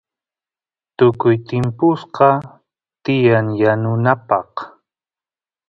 tukuy 0.97 1.37
timpusqa 1.47 2.29
tiyan 3.03 3.47
yanunapaq 3.61 4.51